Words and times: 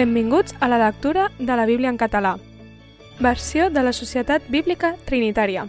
Benvinguts 0.00 0.54
a 0.60 0.68
la 0.72 0.78
lectura 0.78 1.30
de 1.38 1.56
la 1.56 1.66
Bíblia 1.66 1.90
en 1.90 1.98
català. 1.98 2.38
Versió 3.20 3.66
de 3.68 3.82
la 3.82 3.92
Societat 3.92 4.46
Bíblica 4.48 4.94
Trinitària. 5.04 5.66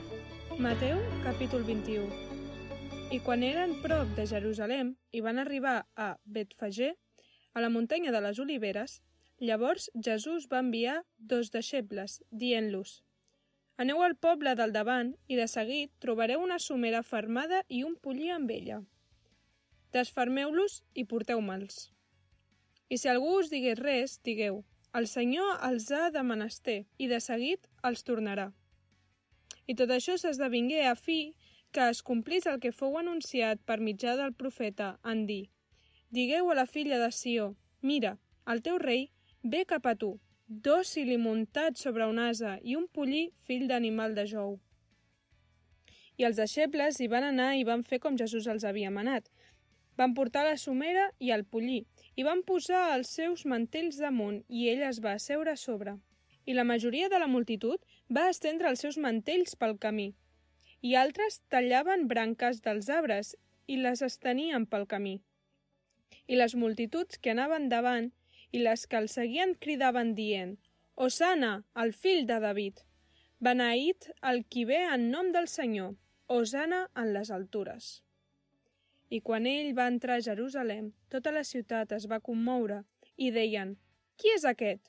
Mateu, 0.58 1.02
capítol 1.26 1.66
21. 1.68 2.06
I 3.12 3.20
quan 3.26 3.44
eren 3.44 3.74
prop 3.84 4.16
de 4.16 4.30
Jerusalem 4.32 4.94
i 5.12 5.20
van 5.20 5.44
arribar 5.44 5.76
a 5.98 6.16
Betfagé, 6.24 6.94
a 7.52 7.60
la 7.60 7.74
muntanya 7.76 8.16
de 8.16 8.24
les 8.24 8.40
Oliveres, 8.40 9.02
llavors 9.38 9.92
Jesús 10.00 10.48
va 10.48 10.64
enviar 10.64 11.02
dos 11.18 11.52
deixebles, 11.52 12.22
dient-los 12.32 13.02
Aneu 13.76 14.00
al 14.00 14.16
poble 14.16 14.56
del 14.56 14.72
davant 14.72 15.12
i 15.28 15.36
de 15.36 15.52
seguit 15.52 15.92
trobareu 16.00 16.40
una 16.40 16.64
somera 16.72 17.04
fermada 17.04 17.66
i 17.68 17.84
un 17.84 18.00
pollí 18.00 18.32
amb 18.32 18.60
ella. 18.62 18.84
Desfermeu-los 19.92 20.86
i 20.96 21.04
porteu-me'ls. 21.04 21.90
I 22.92 22.98
si 23.00 23.08
algú 23.08 23.38
us 23.40 23.48
digués 23.52 23.80
res, 23.80 24.18
digueu, 24.28 24.58
el 25.00 25.08
Senyor 25.08 25.62
els 25.64 25.88
ha 25.96 26.10
de 26.12 26.24
menester 26.28 26.82
i 27.00 27.08
de 27.08 27.22
seguit 27.24 27.70
els 27.88 28.04
tornarà. 28.04 28.50
I 29.72 29.78
tot 29.80 29.94
això 29.96 30.18
s'esdevingué 30.20 30.82
a 30.90 30.98
fi 31.00 31.22
que 31.72 31.88
es 31.88 32.02
complís 32.04 32.48
el 32.52 32.60
que 32.60 32.74
fou 32.76 32.98
anunciat 33.00 33.62
per 33.64 33.80
mitjà 33.80 34.18
del 34.20 34.34
profeta 34.36 34.98
en 35.08 35.24
dir 35.30 35.46
Digueu 36.12 36.50
a 36.52 36.58
la 36.60 36.66
filla 36.68 36.98
de 37.00 37.08
Sió, 37.16 37.54
mira, 37.80 38.18
el 38.52 38.60
teu 38.66 38.76
rei 38.84 39.06
ve 39.54 39.62
cap 39.64 39.86
a 39.88 39.94
tu, 39.96 40.10
dòcil 40.52 41.14
i 41.16 41.18
muntat 41.18 41.80
sobre 41.80 42.10
un 42.12 42.20
asa 42.20 42.58
i 42.68 42.76
un 42.76 42.90
pollí 42.92 43.30
fill 43.48 43.70
d'animal 43.70 44.18
de 44.18 44.26
jou. 44.28 44.58
I 46.20 46.28
els 46.28 46.42
deixebles 46.42 47.00
hi 47.00 47.08
van 47.08 47.24
anar 47.30 47.54
i 47.56 47.64
van 47.64 47.88
fer 47.88 48.02
com 48.04 48.20
Jesús 48.20 48.50
els 48.52 48.68
havia 48.68 48.92
manat. 48.92 49.32
Van 50.02 50.16
portar 50.18 50.42
la 50.48 50.58
somera 50.58 51.04
i 51.22 51.30
el 51.36 51.44
pollí, 51.46 51.84
i 52.18 52.24
van 52.26 52.40
posar 52.48 52.80
els 52.96 53.12
seus 53.18 53.44
mantells 53.52 54.00
damunt 54.02 54.40
i 54.50 54.64
ell 54.72 54.82
es 54.88 55.00
va 55.04 55.12
asseure 55.18 55.54
a 55.54 55.60
sobre. 55.64 55.94
I 56.50 56.56
la 56.58 56.66
majoria 56.66 57.10
de 57.14 57.20
la 57.22 57.28
multitud 57.30 57.84
va 58.18 58.24
estendre 58.32 58.72
els 58.72 58.82
seus 58.82 58.98
mantells 58.98 59.54
pel 59.62 59.78
camí. 59.86 60.08
I 60.82 60.96
altres 61.04 61.38
tallaven 61.54 62.08
branques 62.10 62.64
dels 62.66 62.90
arbres 62.90 63.36
i 63.68 63.78
les 63.78 64.02
estenien 64.10 64.66
pel 64.66 64.88
camí. 64.96 65.20
I 66.26 66.42
les 66.42 66.58
multituds 66.58 67.22
que 67.22 67.36
anaven 67.38 67.70
davant 67.70 68.10
i 68.52 68.66
les 68.66 68.88
que 68.90 68.98
el 68.98 69.10
seguien 69.20 69.54
cridaven 69.54 70.16
dient 70.18 70.58
«Osana, 70.96 71.56
el 71.84 71.94
fill 71.94 72.26
de 72.26 72.42
David! 72.42 72.82
Beneït 73.38 74.10
el 74.34 74.48
qui 74.50 74.66
ve 74.66 74.82
en 74.96 75.12
nom 75.14 75.30
del 75.36 75.52
Senyor! 75.60 75.94
Osana 76.42 76.88
en 76.96 77.14
les 77.14 77.30
altures!» 77.30 78.00
I 79.12 79.20
quan 79.20 79.46
ell 79.50 79.74
va 79.76 79.90
entrar 79.92 80.18
a 80.18 80.24
Jerusalem, 80.24 80.94
tota 81.12 81.34
la 81.36 81.44
ciutat 81.44 81.92
es 81.98 82.08
va 82.08 82.22
commoure 82.24 82.78
i 83.20 83.32
deien, 83.36 83.76
qui 84.16 84.32
és 84.32 84.46
aquest? 84.48 84.88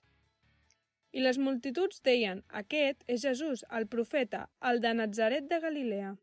I 1.12 1.24
les 1.24 1.40
multituds 1.42 1.98
deien, 2.06 2.44
aquest 2.60 3.02
és 3.10 3.24
Jesús, 3.26 3.64
el 3.78 3.88
profeta, 3.94 4.46
el 4.70 4.78
de 4.84 4.94
Nazaret 4.94 5.48
de 5.50 5.58
Galilea. 5.60 6.14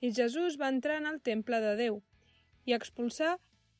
I 0.00 0.10
Jesús 0.16 0.56
va 0.58 0.72
entrar 0.72 0.96
en 1.02 1.06
el 1.10 1.20
temple 1.20 1.60
de 1.60 1.76
Déu 1.78 2.00
i 2.66 2.74
expulsar 2.74 3.36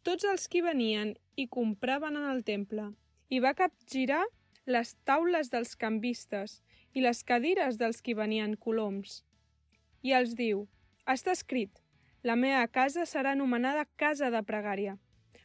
tots 0.07 0.29
els 0.29 0.47
qui 0.53 0.61
venien 0.63 1.17
i 1.35 1.49
compraven 1.49 2.21
en 2.21 2.29
el 2.29 2.45
temple, 2.45 2.93
i 3.33 3.41
va 3.41 3.57
capgirar 3.59 4.23
les 4.67 4.93
taules 5.09 5.51
dels 5.51 5.75
canvistes 5.75 6.61
i 6.93 7.03
les 7.03 7.25
cadires 7.25 7.79
dels 7.81 8.03
qui 8.05 8.15
venien 8.15 8.59
coloms. 8.67 9.23
I 10.03 10.15
els 10.19 10.37
diu, 10.39 10.67
està 11.07 11.35
escrit, 11.35 11.82
la 12.23 12.37
meva 12.37 12.67
casa 12.69 13.03
serà 13.03 13.33
anomenada 13.35 13.87
casa 13.99 14.31
de 14.31 14.43
pregària, 14.47 14.97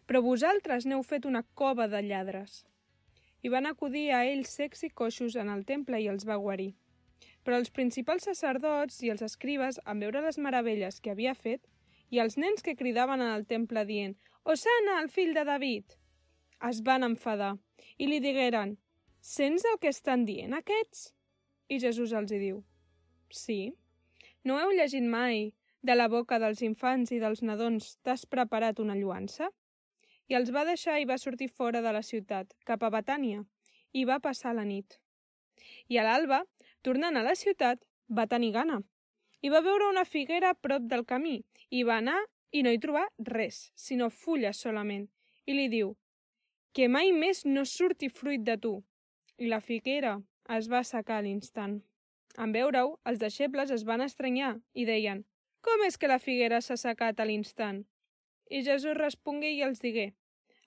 però 0.06 0.22
vosaltres 0.22 0.86
n'heu 0.86 1.02
fet 1.04 1.26
una 1.26 1.42
cova 1.58 1.88
de 1.90 2.04
lladres. 2.06 2.66
I 3.42 3.50
van 3.50 3.66
acudir 3.66 4.12
a 4.14 4.24
ells 4.26 4.54
secs 4.60 4.84
i 4.86 4.90
coixos 4.90 5.36
en 5.42 5.50
el 5.50 5.66
temple 5.66 6.00
i 6.02 6.08
els 6.12 6.26
va 6.30 6.38
guarir. 6.38 6.76
Però 7.44 7.58
els 7.58 7.74
principals 7.74 8.28
sacerdots 8.30 9.02
i 9.04 9.10
els 9.10 9.24
escribes, 9.26 9.82
en 9.86 10.00
veure 10.04 10.22
les 10.22 10.38
meravelles 10.38 11.02
que 11.02 11.14
havia 11.14 11.34
fet, 11.34 11.66
i 12.10 12.22
els 12.24 12.38
nens 12.38 12.62
que 12.64 12.76
cridaven 12.76 13.22
en 13.22 13.34
el 13.34 13.46
temple 13.46 13.84
dient 13.86 14.16
«Osana, 14.44 15.02
el 15.02 15.10
fill 15.10 15.34
de 15.34 15.44
David!», 15.48 15.98
es 16.70 16.82
van 16.82 17.04
enfadar 17.04 17.56
i 17.98 18.08
li 18.08 18.22
digueren 18.22 18.78
«Sents 19.20 19.66
el 19.66 19.80
que 19.82 19.90
estan 19.90 20.26
dient 20.26 20.54
aquests?» 20.54 21.12
I 21.68 21.82
Jesús 21.84 22.14
els 22.14 22.32
hi 22.32 22.40
diu 22.40 22.64
«Sí, 23.34 23.74
no 24.46 24.62
heu 24.62 24.72
llegit 24.72 25.04
mai 25.04 25.50
de 25.82 25.96
la 25.96 26.08
boca 26.08 26.40
dels 26.40 26.62
infants 26.66 27.12
i 27.12 27.20
dels 27.22 27.44
nadons 27.44 27.96
t'has 28.04 28.26
preparat 28.26 28.80
una 28.80 28.96
lluança? 28.96 29.50
I 30.28 30.36
els 30.40 30.52
va 30.52 30.66
deixar 30.68 30.98
i 31.00 31.06
va 31.08 31.18
sortir 31.18 31.48
fora 31.48 31.82
de 31.82 31.92
la 31.96 32.04
ciutat, 32.04 32.54
cap 32.66 32.84
a 32.84 32.90
Betània, 32.92 33.44
i 33.94 34.04
va 34.06 34.20
passar 34.20 34.54
la 34.56 34.66
nit. 34.68 34.98
I 35.88 35.98
a 35.98 36.04
l'alba, 36.04 36.42
tornant 36.84 37.16
a 37.18 37.24
la 37.24 37.36
ciutat, 37.36 37.80
va 38.10 38.28
tenir 38.28 38.52
gana. 38.56 38.82
I 39.42 39.50
va 39.54 39.62
veure 39.62 39.88
una 39.90 40.06
figuera 40.06 40.52
a 40.52 40.58
prop 40.58 40.90
del 40.92 41.06
camí, 41.06 41.40
i 41.70 41.84
va 41.84 42.02
anar 42.02 42.20
i 42.52 42.64
no 42.64 42.72
hi 42.72 42.82
trobà 42.84 43.06
res, 43.30 43.72
sinó 43.76 44.10
fulles 44.10 44.60
solament. 44.64 45.08
I 45.46 45.56
li 45.56 45.68
diu, 45.72 45.96
que 46.74 46.88
mai 46.92 47.12
més 47.12 47.46
no 47.46 47.64
surti 47.66 48.10
fruit 48.10 48.44
de 48.44 48.58
tu. 48.58 48.74
I 49.38 49.48
la 49.52 49.62
figuera 49.62 50.18
es 50.58 50.68
va 50.72 50.82
assecar 50.84 51.20
a 51.20 51.26
l'instant. 51.26 51.80
En 52.38 52.52
veure-ho, 52.54 52.98
els 53.10 53.20
deixebles 53.20 53.72
es 53.74 53.84
van 53.88 54.04
estranyar 54.06 54.58
i 54.74 54.86
deien, 54.86 55.24
com 55.68 55.84
és 55.84 55.98
que 56.00 56.08
la 56.08 56.20
figuera 56.24 56.62
s'ha 56.64 56.78
secat 56.80 57.20
a 57.20 57.26
l'instant? 57.28 57.82
I 58.48 58.62
Jesús 58.64 58.96
respongué 58.96 59.52
i 59.52 59.64
els 59.68 59.84
digué, 59.84 60.14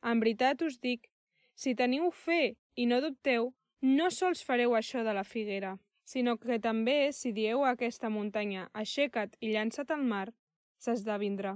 En 0.04 0.20
veritat 0.20 0.62
us 0.64 0.78
dic, 0.80 1.08
si 1.54 1.74
teniu 1.76 2.10
fe 2.10 2.56
i 2.76 2.86
no 2.88 3.00
dubteu, 3.04 3.50
no 3.82 4.08
sols 4.10 4.42
fareu 4.44 4.74
això 4.76 5.04
de 5.04 5.12
la 5.16 5.24
figuera, 5.24 5.74
sinó 6.04 6.36
que 6.40 6.58
també, 6.58 7.12
si 7.12 7.32
dieu 7.32 7.64
a 7.64 7.72
aquesta 7.76 8.08
muntanya, 8.08 8.68
aixeca't 8.72 9.36
i 9.40 9.52
llança't 9.52 9.92
al 9.92 10.04
mar, 10.04 10.32
s'esdevindrà. 10.80 11.54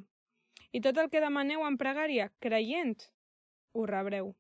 I 0.72 0.80
tot 0.84 1.00
el 1.00 1.08
que 1.08 1.24
demaneu 1.24 1.64
en 1.64 1.76
pregària, 1.80 2.30
creient, 2.38 3.08
ho 3.72 3.86
rebreu. 3.86 4.34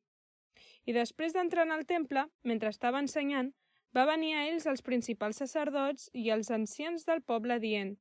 I 0.84 0.92
després 0.92 1.32
d'entrar 1.32 1.64
en 1.64 1.72
el 1.72 1.86
temple, 1.86 2.26
mentre 2.42 2.68
estava 2.68 3.00
ensenyant, 3.00 3.52
va 3.96 4.08
venir 4.08 4.34
a 4.34 4.46
ells 4.48 4.66
els 4.66 4.82
principals 4.82 5.40
sacerdots 5.40 6.10
i 6.12 6.28
els 6.30 6.50
ancians 6.50 7.08
del 7.08 7.22
poble 7.22 7.60
dient 7.60 7.96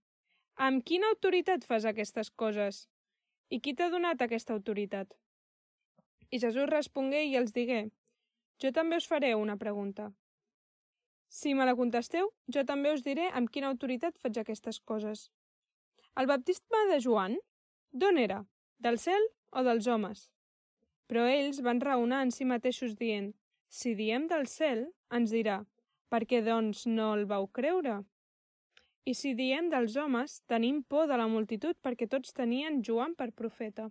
amb 0.56 0.84
quina 0.86 1.10
autoritat 1.10 1.66
fas 1.66 1.86
aquestes 1.86 2.30
coses? 2.30 2.88
I 3.50 3.60
qui 3.60 3.74
t'ha 3.74 3.90
donat 3.90 4.22
aquesta 4.22 4.54
autoritat? 4.54 5.14
I 6.30 6.40
Jesús 6.40 6.70
respongué 6.70 7.24
i 7.26 7.36
els 7.38 7.54
digué, 7.54 7.90
jo 8.62 8.72
també 8.72 8.98
us 8.98 9.08
faré 9.10 9.34
una 9.36 9.58
pregunta. 9.58 10.12
Si 11.28 11.54
me 11.54 11.66
la 11.66 11.76
contesteu, 11.76 12.30
jo 12.48 12.64
també 12.64 12.94
us 12.94 13.02
diré 13.04 13.30
amb 13.34 13.50
quina 13.50 13.72
autoritat 13.74 14.20
faig 14.22 14.38
aquestes 14.38 14.80
coses. 14.80 15.32
El 16.16 16.30
baptisme 16.30 16.84
de 16.92 17.00
Joan, 17.02 17.40
d'on 17.92 18.20
era? 18.22 18.44
Del 18.78 19.00
cel 19.02 19.26
o 19.52 19.64
dels 19.66 19.88
homes? 19.88 20.30
Però 21.10 21.26
ells 21.26 21.62
van 21.66 21.82
raonar 21.82 22.22
en 22.24 22.32
si 22.32 22.46
mateixos 22.46 22.94
dient, 23.00 23.34
si 23.68 23.96
diem 23.98 24.28
del 24.30 24.46
cel, 24.48 24.86
ens 25.10 25.34
dirà, 25.34 25.64
per 26.14 26.24
què 26.30 26.44
doncs 26.46 26.86
no 26.86 27.14
el 27.18 27.26
vau 27.26 27.48
creure? 27.50 28.04
I 29.04 29.14
si 29.20 29.34
diem 29.36 29.68
dels 29.72 29.98
homes, 30.00 30.38
tenim 30.48 30.80
por 30.88 31.10
de 31.12 31.18
la 31.20 31.28
multitud 31.28 31.76
perquè 31.84 32.08
tots 32.08 32.32
tenien 32.36 32.80
Joan 32.88 33.16
per 33.20 33.34
profeta. 33.36 33.90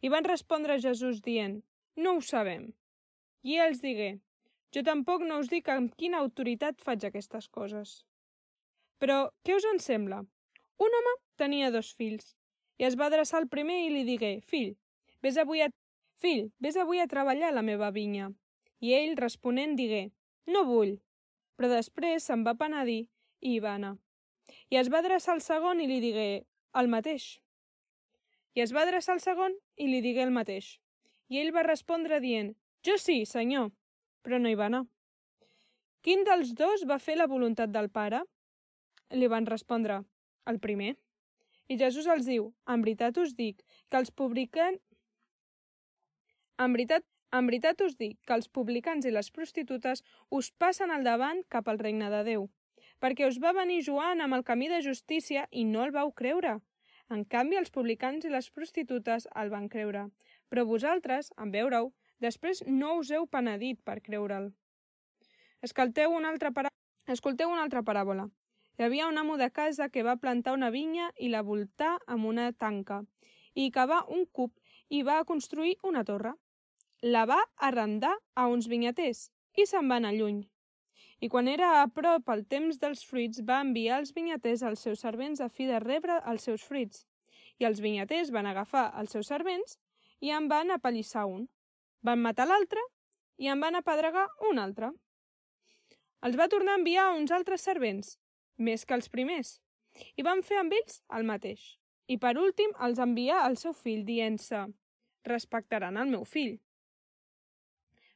I 0.00 0.08
van 0.08 0.24
respondre 0.24 0.80
Jesús 0.80 1.20
dient, 1.20 1.58
no 1.96 2.16
ho 2.16 2.22
sabem. 2.24 2.70
I 3.44 3.58
els 3.60 3.82
digué, 3.84 4.14
jo 4.72 4.82
tampoc 4.86 5.26
no 5.28 5.40
us 5.42 5.50
dic 5.52 5.68
amb 5.68 5.92
quina 6.00 6.22
autoritat 6.24 6.80
faig 6.80 7.04
aquestes 7.04 7.50
coses. 7.52 8.00
Però 9.00 9.28
què 9.44 9.56
us 9.56 9.68
en 9.68 9.80
sembla? 9.84 10.22
Un 10.80 10.96
home 10.96 11.14
tenia 11.36 11.70
dos 11.74 11.92
fills 11.96 12.34
i 12.80 12.88
es 12.88 12.96
va 12.96 13.10
adreçar 13.10 13.42
al 13.42 13.50
primer 13.52 13.82
i 13.84 13.92
li 13.92 14.06
digué, 14.08 14.38
fill, 14.40 14.74
vés 15.20 15.36
avui 15.36 15.60
a... 15.60 15.68
Fill, 16.20 16.50
vés 16.60 16.76
avui 16.76 17.00
a 17.00 17.08
treballar 17.08 17.48
a 17.48 17.56
la 17.56 17.64
meva 17.64 17.88
vinya. 17.92 18.26
I 18.84 18.92
ell, 18.96 19.14
responent, 19.16 19.72
digué, 19.76 20.10
no 20.52 20.66
vull. 20.68 20.98
Però 21.56 21.68
després 21.72 22.26
se'n 22.28 22.44
va 22.44 22.56
penedir 22.60 23.06
i 23.40 23.54
hi 23.54 23.60
va 23.64 23.74
anar. 23.78 23.96
I 24.70 24.78
es 24.80 24.90
va 24.92 25.00
adreçar 25.00 25.34
al 25.34 25.42
segon 25.44 25.80
i 25.80 25.88
li 25.90 25.98
digué 26.02 26.28
el 26.80 26.88
mateix. 26.92 27.26
I 28.54 28.64
es 28.64 28.72
va 28.74 28.84
adreçar 28.84 29.14
al 29.16 29.22
segon 29.24 29.54
i 29.76 29.88
li 29.90 30.00
digué 30.04 30.22
el 30.26 30.34
mateix. 30.34 30.76
I 31.30 31.40
ell 31.42 31.52
va 31.54 31.66
respondre 31.66 32.20
dient, 32.20 32.54
jo 32.86 32.96
sí, 32.98 33.22
senyor, 33.26 33.70
però 34.22 34.40
no 34.40 34.50
hi 34.50 34.58
va 34.58 34.66
anar. 34.70 34.84
Quin 36.02 36.24
dels 36.24 36.54
dos 36.58 36.86
va 36.88 36.98
fer 36.98 37.16
la 37.18 37.28
voluntat 37.30 37.70
del 37.70 37.90
pare? 37.92 38.22
Li 39.14 39.28
van 39.30 39.46
respondre, 39.46 40.00
el 40.50 40.58
primer. 40.58 40.94
I 41.70 41.78
Jesús 41.78 42.08
els 42.10 42.26
diu, 42.26 42.50
en 42.66 42.82
veritat 42.82 43.18
us 43.22 43.34
dic 43.38 43.62
que 43.88 44.00
els 44.00 44.10
publicans... 44.10 44.80
En 46.60 46.74
veritat, 46.76 47.04
en 47.32 47.46
veritat 47.46 47.80
us 47.86 47.94
dic 47.96 48.18
que 48.26 48.34
els 48.36 48.48
publicans 48.48 49.06
i 49.06 49.12
les 49.14 49.30
prostitutes 49.30 50.02
us 50.30 50.50
passen 50.50 50.90
al 50.90 51.06
davant 51.06 51.44
cap 51.48 51.70
al 51.70 51.78
regne 51.80 52.10
de 52.12 52.24
Déu 52.26 52.48
perquè 53.00 53.28
us 53.28 53.40
va 53.42 53.54
venir 53.56 53.82
Joan 53.86 54.20
amb 54.20 54.36
el 54.38 54.44
camí 54.44 54.68
de 54.68 54.82
justícia 54.84 55.46
i 55.50 55.64
no 55.64 55.84
el 55.84 55.94
vau 55.96 56.12
creure. 56.12 56.58
En 57.10 57.24
canvi, 57.24 57.56
els 57.56 57.72
publicans 57.74 58.24
i 58.24 58.30
les 58.30 58.50
prostitutes 58.50 59.26
el 59.34 59.50
van 59.50 59.68
creure. 59.68 60.06
Però 60.48 60.64
vosaltres, 60.66 61.32
en 61.38 61.50
veure-ho, 61.50 61.90
Després 62.20 62.60
no 62.66 62.98
us 63.00 63.10
heu 63.16 63.24
penedit 63.34 63.80
per 63.88 64.00
creure'l. 64.04 64.50
Escolteu 65.64 66.12
una 66.12 66.28
altra, 66.28 66.50
para... 66.52 66.68
Escolteu 67.08 67.48
una 67.48 67.62
altra 67.64 67.82
paràbola. 67.86 68.26
Hi 68.76 68.84
havia 68.84 69.08
un 69.08 69.16
amo 69.20 69.38
de 69.40 69.48
casa 69.50 69.88
que 69.88 70.04
va 70.04 70.18
plantar 70.20 70.52
una 70.56 70.68
vinya 70.74 71.08
i 71.16 71.30
la 71.32 71.40
voltar 71.42 71.94
amb 72.06 72.28
una 72.28 72.50
tanca, 72.52 73.00
i 73.56 73.70
cavar 73.72 74.02
un 74.16 74.26
cub 74.38 74.52
i 74.88 75.02
va 75.02 75.24
construir 75.24 75.74
una 75.82 76.04
torre. 76.04 76.34
La 77.02 77.24
va 77.24 77.40
arrendar 77.56 78.14
a 78.36 78.46
uns 78.52 78.68
vinyaters 78.68 79.28
i 79.56 79.66
se'n 79.66 79.88
va 79.88 80.00
anar 80.00 80.12
lluny. 80.16 80.44
I 81.20 81.28
quan 81.28 81.48
era 81.52 81.82
a 81.82 81.86
prop 81.92 82.30
el 82.32 82.46
temps 82.48 82.78
dels 82.80 83.02
fruits, 83.04 83.42
va 83.44 83.60
enviar 83.60 83.98
els 84.00 84.14
vinyaters 84.16 84.62
als 84.64 84.84
seus 84.86 85.02
servents 85.04 85.42
a 85.44 85.50
fi 85.52 85.66
de 85.68 85.80
rebre 85.82 86.16
els 86.32 86.46
seus 86.48 86.64
fruits. 86.64 87.04
I 87.60 87.68
els 87.68 87.82
vinyaters 87.84 88.30
van 88.32 88.48
agafar 88.48 88.86
els 89.00 89.12
seus 89.12 89.28
servents 89.28 89.76
i 90.24 90.32
en 90.32 90.48
van 90.48 90.72
apallissar 90.72 91.26
un. 91.28 91.44
Van 92.00 92.22
matar 92.24 92.48
l'altre 92.48 92.80
i 93.36 93.52
en 93.52 93.60
van 93.60 93.76
apedregar 93.76 94.26
un 94.48 94.58
altre. 94.58 94.92
Els 96.24 96.36
va 96.40 96.48
tornar 96.52 96.76
a 96.76 96.80
enviar 96.80 97.10
uns 97.16 97.32
altres 97.32 97.62
servents, 97.68 98.16
més 98.56 98.84
que 98.84 98.96
els 98.96 99.12
primers, 99.12 99.58
i 100.16 100.24
van 100.24 100.42
fer 100.44 100.58
amb 100.60 100.72
ells 100.76 101.00
el 101.16 101.28
mateix. 101.28 101.76
I 102.08 102.16
per 102.18 102.34
últim 102.40 102.72
els 102.86 102.98
envià 102.98 103.44
al 103.44 103.56
seu 103.60 103.76
fill 103.76 104.04
dient-se 104.08 104.66
«Respectaran 105.28 106.00
el 106.00 106.12
meu 106.12 106.24
fill». 106.24 106.58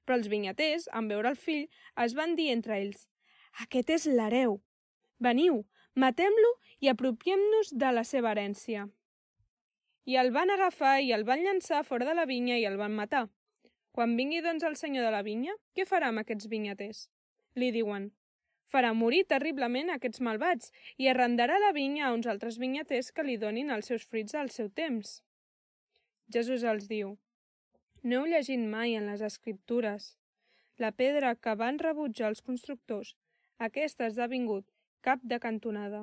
Però 0.05 0.19
els 0.19 0.29
vinyaters, 0.29 0.89
en 0.93 1.09
veure 1.09 1.33
el 1.33 1.39
fill, 1.41 1.69
es 2.05 2.15
van 2.19 2.35
dir 2.37 2.51
entre 2.53 2.77
ells 2.81 3.07
«Aquest 3.65 3.91
és 3.97 4.07
l'hereu. 4.11 4.59
Veniu, 5.23 5.63
matem-lo 5.95 6.51
i 6.81 6.91
apropiem-nos 6.93 7.73
de 7.85 7.93
la 7.95 8.05
seva 8.05 8.35
herència». 8.35 8.89
I 10.05 10.19
el 10.21 10.35
van 10.35 10.51
agafar 10.53 10.99
i 11.01 11.15
el 11.17 11.25
van 11.25 11.41
llançar 11.41 11.81
fora 11.89 12.05
de 12.05 12.15
la 12.19 12.27
vinya 12.29 12.59
i 12.61 12.67
el 12.69 12.77
van 12.77 12.93
matar. 12.93 13.29
Quan 13.95 14.17
vingui 14.19 14.43
doncs 14.45 14.67
el 14.69 14.77
senyor 14.77 15.07
de 15.07 15.15
la 15.15 15.23
vinya, 15.25 15.55
què 15.73 15.87
farà 15.89 16.11
amb 16.11 16.21
aquests 16.21 16.51
vinyaters? 16.53 17.07
Li 17.57 17.71
diuen, 17.73 18.11
farà 18.75 18.91
morir 18.93 19.23
terriblement 19.31 19.93
aquests 19.95 20.21
malvats 20.27 20.73
i 20.99 21.09
arrendarà 21.09 21.61
la 21.63 21.73
vinya 21.77 22.09
a 22.09 22.15
uns 22.17 22.27
altres 22.27 22.59
vinyaters 22.61 23.13
que 23.15 23.25
li 23.25 23.39
donin 23.39 23.71
els 23.71 23.89
seus 23.93 24.05
fruits 24.11 24.35
al 24.35 24.51
seu 24.51 24.69
temps. 24.69 25.21
Jesús 26.35 26.65
els 26.67 26.89
diu, 26.91 27.15
no 28.05 28.21
heu 28.21 28.27
llegit 28.29 28.61
mai 28.61 28.95
en 28.99 29.07
les 29.09 29.23
escriptures. 29.25 30.11
La 30.77 30.91
pedra 30.93 31.35
que 31.35 31.55
van 31.57 31.79
rebutjar 31.81 32.29
els 32.29 32.43
constructors, 32.45 33.15
aquesta 33.67 34.05
ha 34.05 34.11
esdevingut 34.13 34.67
cap 35.07 35.23
de 35.23 35.39
cantonada. 35.41 36.03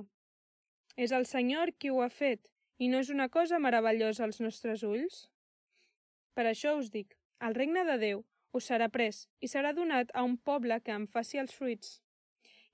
És 0.97 1.13
el 1.17 1.27
Senyor 1.29 1.73
qui 1.77 1.91
ho 1.93 2.01
ha 2.01 2.09
fet, 2.09 2.41
i 2.81 2.87
no 2.89 3.01
és 3.05 3.11
una 3.13 3.27
cosa 3.29 3.59
meravellosa 3.61 4.23
als 4.25 4.41
nostres 4.41 4.81
ulls? 4.87 5.27
Per 6.33 6.47
això 6.49 6.73
us 6.79 6.89
dic, 6.89 7.13
el 7.39 7.53
regne 7.53 7.83
de 7.85 7.97
Déu 8.01 8.23
us 8.57 8.71
serà 8.71 8.87
pres 8.89 9.27
i 9.39 9.49
serà 9.51 9.75
donat 9.77 10.09
a 10.17 10.23
un 10.25 10.39
poble 10.49 10.79
que 10.81 10.95
en 10.97 11.05
faci 11.05 11.37
els 11.43 11.53
fruits. 11.53 11.99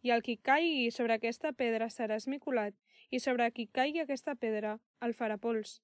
I 0.08 0.16
el 0.16 0.24
qui 0.24 0.38
caigui 0.38 0.88
sobre 0.96 1.18
aquesta 1.18 1.52
pedra 1.52 1.92
serà 1.92 2.16
esmicolat, 2.16 2.78
i 3.12 3.20
sobre 3.20 3.52
qui 3.52 3.68
caigui 3.68 4.06
aquesta 4.06 4.36
pedra 4.36 4.78
el 5.04 5.16
farà 5.20 5.36
pols. 5.36 5.82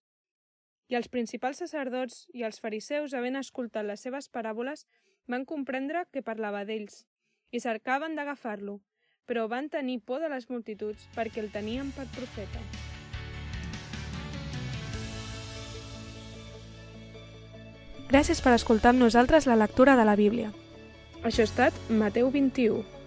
I 0.92 0.96
els 1.00 1.08
principals 1.08 1.62
sacerdots 1.64 2.26
i 2.34 2.44
els 2.44 2.60
fariseus, 2.60 3.14
havent 3.14 3.40
escoltat 3.40 3.86
les 3.88 4.02
seves 4.04 4.30
paràboles, 4.30 4.86
van 5.28 5.46
comprendre 5.46 6.06
que 6.12 6.26
parlava 6.26 6.66
d'ells 6.68 7.06
i 7.52 7.62
cercaven 7.64 8.18
d'agafar-lo, 8.18 8.80
però 9.26 9.48
van 9.48 9.70
tenir 9.70 10.02
por 10.02 10.20
de 10.20 10.30
les 10.30 10.50
multituds 10.50 11.08
perquè 11.16 11.44
el 11.44 11.52
tenien 11.54 11.94
per 11.96 12.08
profeta. 12.16 12.60
Gràcies 18.14 18.44
per 18.46 18.52
escoltar 18.54 18.92
amb 18.94 19.02
nosaltres 19.02 19.48
la 19.50 19.58
lectura 19.58 19.96
de 19.98 20.04
la 20.06 20.18
Bíblia. 20.20 20.52
Això 21.24 21.42
ha 21.42 21.50
estat 21.50 21.80
Mateu 21.90 22.30
21. 22.30 23.03